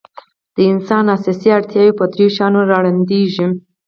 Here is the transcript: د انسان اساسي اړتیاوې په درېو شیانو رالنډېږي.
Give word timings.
د 0.55 0.57
انسان 0.71 1.05
اساسي 1.15 1.49
اړتیاوې 1.57 1.93
په 1.99 2.05
درېو 2.11 2.33
شیانو 2.35 2.61
رالنډېږي. 2.71 3.47